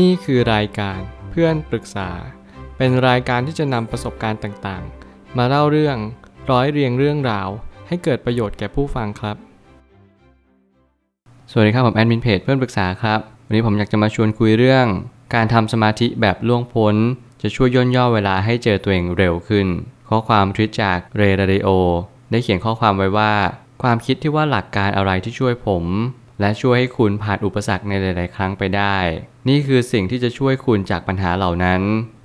[0.00, 0.98] นี่คือรายการ
[1.30, 2.10] เพื่อนปรึกษา
[2.76, 5.96] เป็นรายการที่จะนำประสบการณ์ต่างๆ มาเล่าเรื่อง
[6.50, 7.48] ร้อยเรียงเรื่องราว
[7.88, 9.36] ให้เกิดประโยชน์แก่ผู้ฟังครับ
[11.50, 14.86] สวัสดีครับผมแอดมินเพจเพื่อนปรึกษาครับ วันนี้ผมอยากจะมาชวนคุยเรื่อง
[15.34, 16.94] การทำสมาธิแบบล่วงพ้น
[17.42, 19.66] จะช่วยย่นย่อเวลาให้เจอตัวเองเร็วขึ้น
[20.08, 21.68] ข้อความทวิตจากเรดาริโอ
[22.30, 23.32] ได้เขียนข้อความไว้ว่า
[23.82, 25.84] ความคิดที่ว่าหลักการอะไรที่ช่วยผม
[26.40, 28.96] และช่วยให้คุณผ่านอุปสรรคในหลาย ๆ ครั้งไปได้
[29.48, 31.82] นี่คือสิ่งที่จะช่วยคุณจากปัญหาเหล่านั้น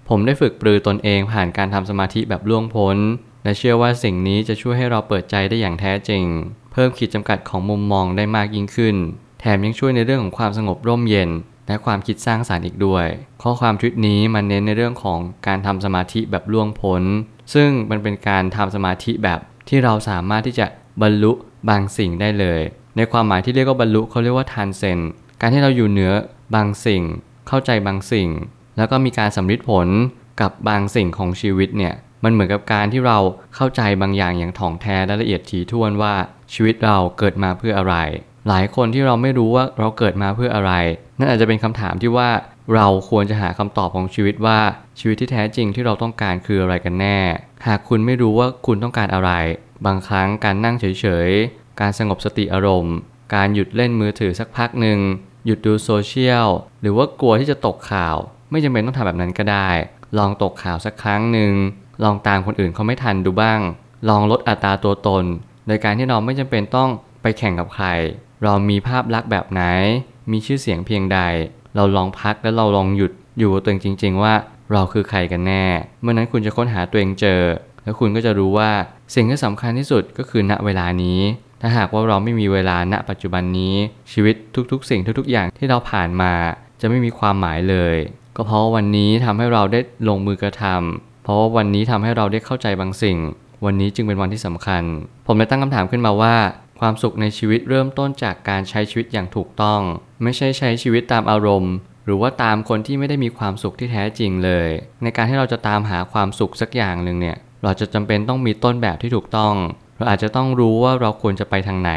[0.10, 2.98] ผมได้ฝึกปรือตนเองผ่านการทำสมาธิแบบล่วงพ้น
[3.44, 6.26] และเชื่อว่าสิ่งนี้จะช่วยให้เราเปิดใจได้อย่างแท้จริง
[6.72, 8.96] เพิ่มขีดจำกัดของมุมมองได้มากยิ่งขึ้น
[9.40, 11.30] แถมยังช่วยในเรื่องของความสงบร่มเย็น
[11.68, 13.08] และความคิดสร้างสารรค์อีกด้วย
[13.42, 17.04] ข้อความทวิตนี้มันเน้นในเรื่องของการทำสมาธิแบบล่วงพ้น
[17.54, 20.66] ซึ่งมันเป็นการทำสมาธิแบบที่เราสามารถที่จะ
[21.02, 21.32] บรรลุ
[21.70, 22.62] บางสิ่งได้เลย
[22.98, 25.00] ในความหมายที่เรียกว่าบรรลุเขาเรียกว่าทานเซน
[25.42, 26.12] การที่เราอยู่เหนือ
[26.56, 27.04] บางสิ่ง
[27.48, 28.30] เข้าใจบางสิ่ง
[28.78, 29.88] แล้วก็มีการสำลิดผล
[30.42, 33.18] กับบางสิ่งของชีวิตเนี่ยมันเหมือนกับการที่เรา
[33.56, 36.14] เข้าใจบางอย่างอย่างถ่องแท้และละเอียดถี่ถ้วนว่า
[36.54, 37.96] ชีวิตเราเกิดมาเพื่ออะไร
[38.48, 40.72] หลายคนที่เราไม่รู้ว่าเราเกิดมาเพื่ออะไร
[41.20, 42.30] นั่นอาจจะเป็นคำถามที่ว่า
[42.76, 44.60] เราควรจะหาคำตอบของชีวิตว่า
[45.00, 47.20] ชีวิตที่แท้จริงที่เราต้องการคืออะไรกันแน่
[47.68, 49.32] หากคุณไม่รู้ว่าคุณต้องการอะไร
[49.86, 51.32] บางครั้งการนั่งเฉย
[51.80, 52.96] การสงบสติอารมณ์
[53.36, 55.00] การหยุดเล่นมือถือสักพักหนึ่ง
[55.46, 56.48] หยุดดูโซเชียล
[56.82, 58.16] หรือว่ากลัวที่จะตกข่าว
[58.52, 59.70] ไม่จำเป็นต้องทำแบบนั้นก็ได้
[60.18, 61.54] ลองตกข่าวสักครั้งหนึ่ง
[62.04, 63.60] ลองตามคนอื่นเขาไม่ทันดูบ้าง
[64.10, 65.24] ลองลดอัตราตัวตน
[65.68, 66.90] โดยการที่เราไม่จำเป็นต้อง
[67.22, 67.88] ไปแข่งกับใคร
[68.44, 69.62] เรามีภาพลักษณ์แบบไหน
[70.32, 71.20] มีชื่อเสียงเพียงใด
[71.76, 74.34] เราลองพักและเราลองหยุดอยู่กับตัวเองจริง ๆ ว่า
[74.72, 75.66] เราคือใครกันแน่
[76.02, 77.42] เมื่อนั้นคุณจะค้นหาตัวเองเจอ
[77.84, 78.72] แล้วคุณก็จะรู้ว่า
[79.16, 81.20] สิ่งที่สำคัญที่สุดก็คือณเวลานี้
[81.62, 83.76] ถ้าหากว่าเราไม่มีเวลาณปัจจุบันนี้
[84.12, 84.36] ชีวิต
[84.72, 86.34] ทุกๆ สิ่งทุกๆ อย่างที่เราผ่านมา
[86.82, 87.96] จะไม่มีความหมายเลย
[88.36, 93.18] ก็เพราะวันนี้ทำให้เราได้ลงมือกระทำเพราะว่าวันนี้ทำให้เราได้เข้าใจบางสิ่ง
[93.66, 94.84] วันนี้จึงเป็นวันที่สำคัญ
[95.28, 96.36] ผมเลยตั้งคำถามขึ้นมาว่า
[96.80, 99.82] ความสุขในชีวิตเริ่มต้นจากการใช้ชีวิตอย่างถูกต้อง
[100.24, 101.74] ไม่ใช่ใช้ชีวิตตามอารมณ์
[102.06, 104.70] หรือว่าตามคนที่ไม่ได้มีความสุขที่แท้จริงเลย
[105.04, 109.54] ในการที่เราจะตามหาความสุขสักอย่างหนึ่งเนี่ยเราจะจำเป็นต้องมีต้นแบบที่ถูกต้อง
[109.98, 111.92] เราอาจจะต้องรู้ว่าเราควรจะไปทางไหน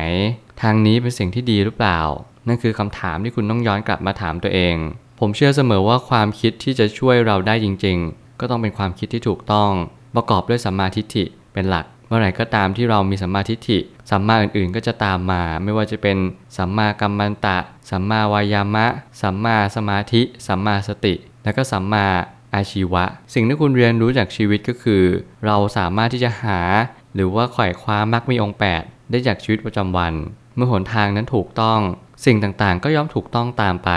[0.63, 2.01] ทางนี้เป็นสิ่งที่ดีหรือเปล่า
[2.49, 4.77] นั่นคือคำถามที่คุณต้องย้อนกลับมาถามตัวเอง
[5.21, 9.71] ผมเชื่อเสมอว่าความคิดที่จะช่วยเราได้จริง ๆ ก็ต้องเป็นความคิดที่ถูกต้อง
[10.15, 13.79] ประกอบด้วยสัมมาทิฏฐิเป็นหลัก เมื่อไหร่ก็ตามที่เรามีสัมมาทิฏฐิ
[14.11, 16.17] สัมมาอื่นๆ ก็จะตามมา ไม่ว่าจะเป็น
[16.57, 17.59] สัมมากัมมันตะ
[17.91, 18.87] สัมมาวายามะ
[19.23, 22.07] สัมมาสมาธิ สัมมาสติ และก็สัมมา
[22.55, 25.05] อาชีวะ สิ่งที่คุณเรียนรู้จากชีวิตก็คือ
[25.47, 26.61] เราสามารถที่จะหา
[27.15, 30.13] หรือว่าไขว่คว้ามรรคมีองค์ 8 ได้จากชีวิตประจำวัน
[30.57, 31.81] เมื่อหนทางนั้นถูกต้อง
[32.25, 33.91] สิ่งต่างๆ ก็ย่อมถูกต้องตามไป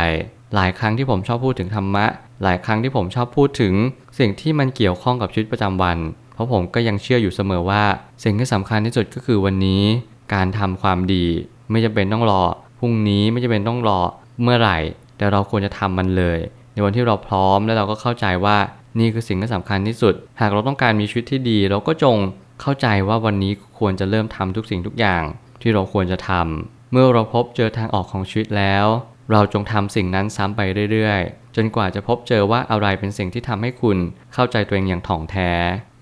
[0.55, 2.05] หลายครั้งที่ผมชอบพูดถึงธรรมะ
[2.43, 3.73] หลายครั้งที่ผมชอบพูดถึง
[4.19, 5.97] สิ่งที่มันเกี่ยวข้องกับชีวิตประจำวัน
[6.33, 7.83] เพราะผมก็ยังเชื่ออยู่เสมอว่า
[8.23, 9.83] สิ่งที่สำคัญที่สุดก็คือวันนี้
[10.33, 11.25] การทำความดี
[11.71, 12.43] ไม่จำเป็นต้องรอ
[12.79, 13.99] พรุ่งนี้ไม่จำเป็นต้องรอ
[14.41, 14.77] เมื่อไหร่
[15.17, 16.39] แต่เราควรจะทำมันเลย
[16.73, 18.57] ในวันที่เราพร้อมและเราก็เข้าใจว่า
[18.99, 22.17] นี่คือสิ่งที่สำคัญที่สุด หากเราต้องการมีชีวิตที่ดี เราก็จง
[22.61, 25.23] เข้าใจว่าวันนี้ควรจะเริ่มทำทุกสิ่งทุกอย่าง
[25.61, 28.85] ที่เราควรจะทำเมื่อเราพบเจอทางออกของชีวิตแล้ว
[29.31, 30.61] เราจงทำสิ่งนั้นซ้ำไป
[30.91, 33.97] เรื่อยๆ จนกว่าจะพบเจอว่าอะไรเป็นสิ่งที่ทำให้คุณ
[34.33, 35.51] เข้าใจตัวเองอย่างถ่องแท้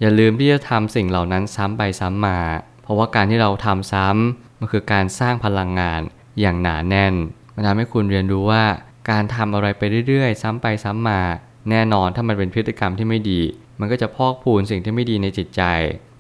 [0.02, 2.40] อย่าลืมที่จะทำสิ่งเหล่านั้นซ้ำไปซ้ำมา
[2.84, 6.02] เพราะว่าการที่เราทำซ้ำมันคือการสร้างพลังงาน
[6.42, 7.14] อย่างหนาแน่น
[7.56, 8.64] มันทำให้คุณเรียนรู้ว่า
[9.10, 11.22] การทำอะไรไปเรื่อยๆ ซ้ำไปซ้ำมา
[11.70, 13.42] แน่นอนถ้ามันเป็นพฤติกรรมที่ไม่ดี
[13.80, 15.62] มันก็จะพอกพูนสิ่งที่ไม่ดีในจิตใจ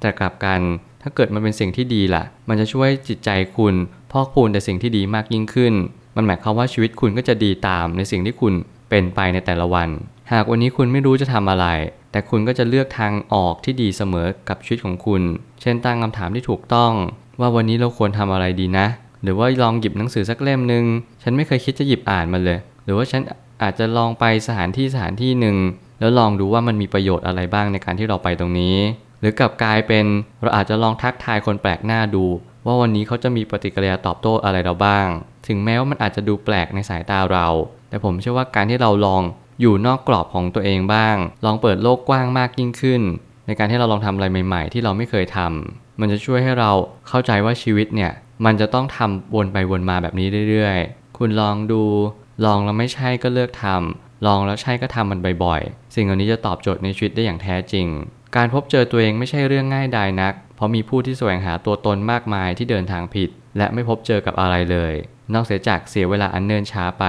[0.02, 0.60] แต่กลับกัน
[1.02, 3.76] ถ้าเกิดมันเป็นสิ่งที่ดีล่ะ มันจะช่วยจิตใจคุณ
[4.12, 5.74] พอกพูนแต่สิ่งที่ดีมากยิ่งขึ้น
[6.16, 8.54] มันหมายความว่าชีวิตคุณก็จะดีตามในสิ่งที่คุณ
[8.90, 9.90] เป็นไปในแต่ละวัน
[10.32, 11.68] หากวันนี้คุณไม่รู้จะทำอะไร
[12.12, 15.22] แต่คุณก็จะเลือกทางออกที่ดีเสมอกับชีวิตของคุณ
[15.62, 16.94] เช่นตั้งคำถามที่ถูกต้อง
[17.40, 18.88] ว่าวันนี้เราควรทำอะไรดีนะ
[19.24, 20.84] หรือว่าลองหยิบหนังสือสักเล่มหนึ่ง
[21.24, 23.22] ฉันไม่เคยคิดจะหยิบอ่านมันเลย หรือว่าฉัน
[23.62, 25.58] อาจจะลองไปสถานที่สถานที่หนึ่ง
[26.00, 28.78] แล้วลองดูว่ามันมีประโยชน์อะไรบ้างในการที่เราไปตรงนี้
[29.22, 30.06] หรือกลับกลายเป็น
[30.42, 32.26] เราอาจจะลองทักทายคนแปลกหน้าดู
[32.66, 35.08] ว่าวันนี้เขาจะมีปฏิกิริยาตอบโต้อะไรเราบ้าง
[35.48, 37.48] ถึงแม้ว่ามันอาจจะดูแปลกในสายตาเรา
[37.90, 39.24] แต่ผมเชื่อว่าการที่เราลอง
[39.62, 41.16] อยู่นอกกรอบของตัวเองบ้าง
[41.46, 43.02] ลองเปิดโลกกว้างมากยิ่งขึ้น
[43.48, 46.72] ในการที่เราลองทำอะไรใหม่ๆ ที่เราไม่เคยทำมันจะช่วยให้เรา
[47.08, 48.12] เข้าใจว่าชีวิตเนี่ย
[48.46, 51.84] มันจะต้องทำวนไปวนมาแบบนี้เรื่อยๆ คุณลองดู
[52.46, 57.88] ลองแล้วไม่ใช่ก็เลือกทำลองแล้วใช่ก็ทำมันบ่อยๆ สิ่งเหล่านี้จะตอบโจทย์ในชีวิตได้อย่างแท้จริง
[58.36, 64.94] การพบเจอตัวเองไม่ใช่เรื่องง่ายดายนัก เพราะมีผู้ที่แสวงหาตัวตนมากมายที่เดินทางผิด และไม่พบเจอกับอะไรเลย
[65.34, 67.06] นอกเสียจากเสียเวลาอันเนิ่นช้าไป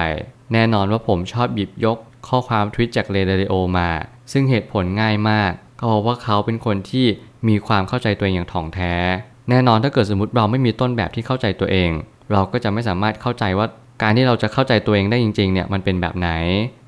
[0.52, 1.98] แน่นอนว่าผมชอบหยิบยก
[2.28, 3.90] ข้อความทวิตจากเรดาริโอมา
[4.32, 7.06] ซึ่งเหตุผลง่ายมาก ก็เพราะว่าเขาเป็นคนที่
[7.48, 8.94] มีความเข้าใจตัวเองอย่างถ่องแท้
[9.50, 11.90] แน่นอนถ้าเกิดสมมติเราไม่มีต้นแบบที่เข้าใจตัวเอง
[12.32, 13.66] เราก็จะไม่สามารถเข้าใจว่า
[14.02, 16.30] การที่เราจะเข้าใจตัวเองได้จริงๆเนี่ยมันเป็นแบบไหน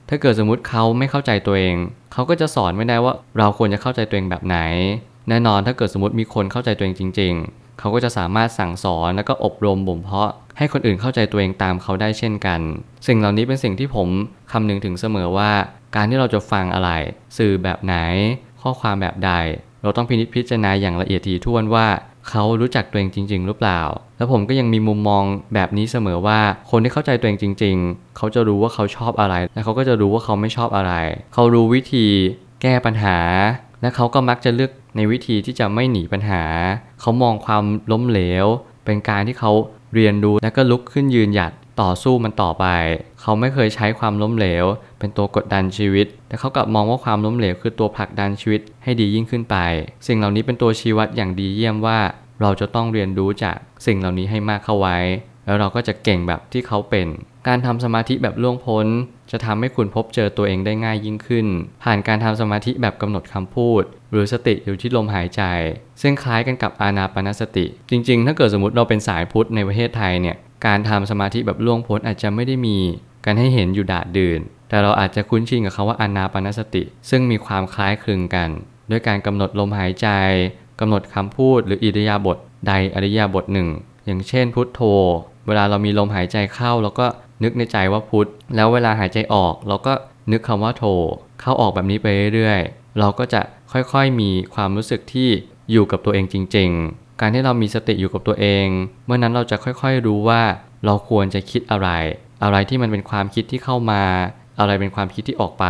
[0.09, 1.77] ถ้าเกิดสมมติเขาไม่เข้าใจตัวเอง
[2.13, 4.59] เขาก็จะสอนไม่ได้ว่าเราควรจะเข้าใจตัวเองแบบไหน
[5.29, 12.61] แน่นอนถ้าเกิดสมมติมีคนเข้าใจตัวเองจริง ๆ เขาก็จะสามารถสั่งสอนแล้วก็อบรมบ่มเพาะ ให้คนอื่นเข้าใจตัวเองตามเขาได้เช่นกัน
[13.07, 14.09] สิ่งเหล่านี้เป็นสิ่งที่ผม
[14.53, 15.51] คำนึงถึงเสมอว่า
[15.97, 16.91] การที่เราจะฟังอะไร
[17.39, 17.97] สื่อแบบไหน
[18.63, 19.31] ข้อความแบบใด
[19.83, 21.87] เราต้องพินิจพิจารณาอย่างละเอียดถี่ถ้วนว่า
[22.29, 23.81] เขารู้จักตัวเองจริง ๆ หรือเปล่า
[24.17, 25.25] แล้วผมก็ยังมีมุมมอง
[25.55, 26.41] แบบนี้เสมอว่า
[26.71, 30.93] คนที่เข้าใจตัวเองจริง ๆ เขาจะรู้ว่าเขาชอบอะไร และเขาก็จะรู้ว่าเขาไม่ชอบอะไร
[31.35, 32.07] เขารู้วิธี
[32.63, 33.19] แก้ปัญหา
[33.81, 36.43] และเขาก็มักจะเลือกในวิธีที่จะไม่หนีปัญหา
[37.01, 38.47] เขามองความล้มเหลว
[38.85, 39.53] เป็นการที่เขา
[39.95, 42.67] เรียนรู้และก็ลุกขึ้นยืนหยัดต่อสู้มันต่อไป
[43.21, 44.65] เขาไม่เคยใช้ความล้มเหลว
[45.05, 49.57] เป็นตัวกดดันชีวิต แต่เขากลับมองว่าความล้มเหลวคือตัวผลักดันชีวิตให้ดียิ่งขึ้นไป
[50.07, 51.99] สิ่งเหล่านี้เป็นตัวชี้วัดอย่างดีเยี่ยมว่า
[52.41, 53.57] เราจะต้องเรียนรู้จาก
[53.87, 54.99] สิ่งเหล่านี้ให้มากเข้าไว้
[55.47, 57.07] แล้วเราก็จะเก่งแบบที่เขาเป็น
[57.49, 58.87] การทำสมาธิแบบล่วงพ้น
[59.33, 61.47] จะทำให้คุณพบเจอตัวเองได้ง่ายยิ่งขึ้น
[61.83, 65.43] ผ่านการทำสมาธิแบบกำหนดคำพูด หรือสติอยู่ที่ลมหายใจ
[66.03, 70.37] ซึ่งคล้ายกันกับอานาปานสติ จริง ๆ ถ้าเกิดสมมติเราเป็นสายพุทธในประเทศไทยเนี่ย
[70.67, 72.79] การทำสมาธิแบบล่วงพ้นอาจจะไม่ได้มี
[73.25, 74.41] การให้เห็นอยู่ดาดดื่น
[74.75, 78.49] แต่เราอาจจะคุ้นชินกับคาว่าอานาปนสติ ซึ่งมีความคล้ายคลึงกัน
[78.91, 80.09] ด้วยการกำหนดลมหายใจ
[80.81, 83.69] กำหนดคำพูดหรืออิริยาบถใดอิริยาบถหนึ่ง
[84.07, 84.81] อย่างเช่นพุทโธ
[85.47, 87.07] เวลาเรามีลมหายใจเข้าเราก็
[87.43, 89.93] นึกในใจว่าพุทแล้วเวลาหายใจออกเราก็
[90.33, 90.85] นึกคำว่าโธ
[91.41, 93.41] เข้าออกแบบนี้ไปเรื่อยๆ เราก็จะ
[93.73, 95.29] ค่อยๆมีความรู้สึกที่
[95.71, 98.67] อยู่กับตัวเองจริง ๆ การที่เรามีสติอยู่กับตัวเอง
[99.07, 100.43] เมื่อนั้นเราจะค่อยๆรู้ว่า
[100.85, 101.89] เราควรจะคิดอะไร
[102.43, 104.03] อะไรที่มันเป็นความคิดที่เข้ามา
[104.59, 105.67] อะไรเป็นความคิดที่ออกไป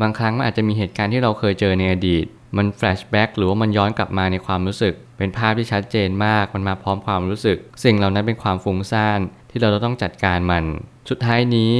[0.00, 2.26] บางครั้งมันอาจจะมีเหตุการณ์ที่เราเคยเจอในอดีต
[2.56, 9.20] มันแฟลชแบ็กหรือว่ามันย้อนกลับมาในความรู้สึก เป็นภาพที่ชัดเจนมาก มันมาพร้อมความรู้สึก สิ่งเหล่านั้นเป็นความฟุ้งซ่าน
[9.50, 10.64] ที่เราต้องจัดการมัน
[11.10, 11.72] สุดท้ายนี้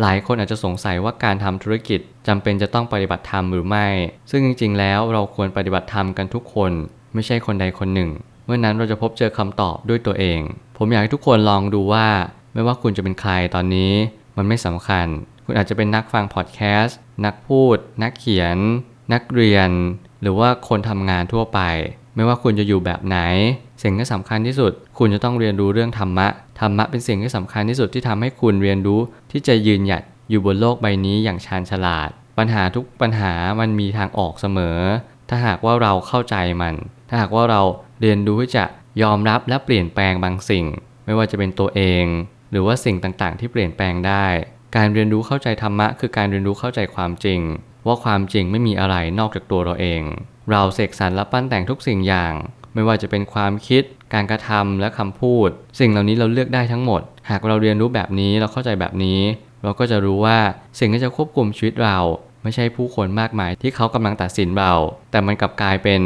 [0.00, 3.86] หลายคนอาจจะสงสัยว่าการทำธุรกิจจำเป็นจะต้องปฏิบัติธรรมหรือไม่
[4.30, 6.72] ซึ่งจริง ๆ แล้วเราควรปฏิบัติธรรมกันทุกคน
[7.14, 8.10] ไม่ใช่คนใดคนหนึ่ง
[8.46, 10.40] เมื่อนั้นเราจะพบเจอคำตอบด้วยตัวเอง
[10.76, 12.06] ผมอยากให้ทุกคนลองดูว่า
[12.54, 13.92] ไม่ว่าคุณจะเป็นใครตอนนี้
[14.36, 15.06] มันไม่สำคัญ
[15.46, 18.58] คุณอาจจะเป็นนักฟังพอดแคสต์นักพูด นักเขียน
[19.12, 19.70] นักเรียน
[20.22, 21.60] หรือว่าคนทำงานทั่วไป
[22.14, 23.18] ไม่ว่าคุณจะอยู่แบบไหน
[23.82, 26.28] สิ่งที่สำคัญที่สุด คุณจะต้องเรียนรู้เรื่องธรรมะ
[26.60, 29.00] ธรรมะเป็นสิ่งที่สำคัญที่สุดที่ทำให้คุณเรียนรู้
[29.32, 32.08] ที่จะยืนหยัดอยู่บนโลกใบนี้อย่างชาญฉลาด
[32.38, 34.78] ปัญหาทุกปัญหามันมีทางออกเสมอ
[35.28, 36.74] ถ้าหากว่าเราเข้าใจมัน
[37.08, 37.60] ถ้าหากว่าเรา
[38.00, 38.64] เรียนรู้ที่จะ
[39.02, 40.66] ยอมรับและเปลี่ยนแปลงบางสิ่ง
[41.04, 42.04] ไม่ว่าจะเป็นตัวเอง
[42.50, 44.26] หรือว่าสิ่งต่างๆ ที่เปลี่ยนแปลงได้
[44.76, 47.40] การเรียนรู้เข้าใจธรรมะ คือการเรียนรู้เข้าใจความจริง
[47.86, 50.02] ว่าความจริงไม่มีอะไรนอกจากตัวเราเอง
[50.50, 52.34] เราเสกสรรและปั้นแต่งทุกสิ่งอย่าง
[52.74, 53.82] ไม่ว่าจะเป็นความคิด
[54.14, 55.48] การกระทำและคำพูด
[55.78, 59.20] สิ่งเหล่านี้เราเลือกได้ทั้งหมด หากเราเรียนรู้แบบนี้เราเข้าใจแบบนี้
[59.62, 60.38] เราก็จะรู้ว่า
[60.78, 61.98] สิ่งที่จะควบคุมชีวิตเรา
[62.42, 64.72] ไม่ใช่ผู้คนมากมายที่เขากำลังตัดสินเรา
[65.10, 66.00] แต่มันกลับกลายเป็น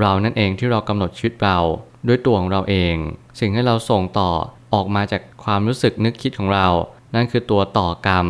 [0.00, 1.58] เรานั่นเองที่เรากำหนดชีวิตเรา
[2.08, 2.94] ด้วยตัวของเราเอง
[3.40, 4.30] สิ่งที่เราส่งต่อ
[4.74, 6.66] ออกมาจากความรู้สึกนึกคิดของเรา
[7.14, 8.26] นั่นคือตัวต่อกรรม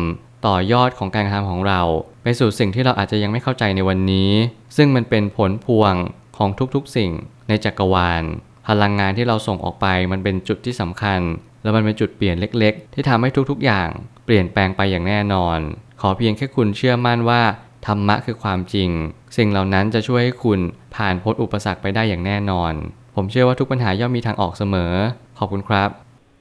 [0.47, 1.81] ต่อยอดของการกระทำของเรา
[2.23, 4.31] ไปสู่สิ่งที่เราอาจจะยังไม่เข้าใจในวันนี้
[4.77, 5.93] ซึ่งมันเป็นผลพวง
[6.37, 7.11] ของทุกๆสิ่ง
[7.47, 8.23] ในจักรวาล
[8.67, 11.19] พลังงานที่เราส่งออกไปมันเป็นจุดที่สำคัญ
[11.63, 13.89] แล้วมันเป็นจุดเปลี่ยนเล็ก ๆ ที่ทำให้ทุกๆอย่าง
[14.25, 15.59] เปลี่ยนแปลงไปอย่างแน่นอน
[16.01, 17.41] ขอเพียงแค่คุณเชื่อมั่นว่า
[17.87, 18.89] ธรรมะคือความจริง
[19.37, 20.59] สิ่งเหล่านั้นจะช่วยให้คุณ
[20.95, 22.73] ผ่านพ้นอุปสรรคไปได้อย่างแน่นอน
[23.15, 24.93] ผมเชื่อว่าทุกปัญหาย่อมมีทางออกเสมอ
[25.37, 26.04] ขอบคุณครับ